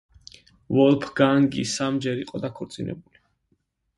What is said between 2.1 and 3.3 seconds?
იყო დაქორწინებული.